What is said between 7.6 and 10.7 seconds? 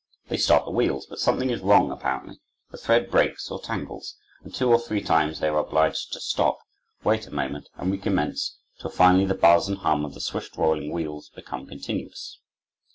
and recommence, till finally the buzz and hum of the swift